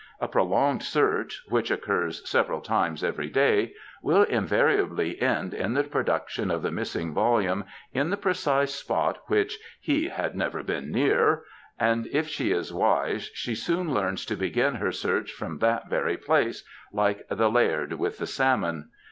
[0.19, 5.75] A prolonged search ŌĆö which occurs several times every day ŌĆö will invariably end in
[5.75, 10.63] the production of the missing volume in the precise spot which ^* he had never
[10.63, 11.43] been near,"
[11.79, 16.17] and if she is wise she soon learns to begin her search from that very
[16.17, 18.89] place, like the Laird with the salmon.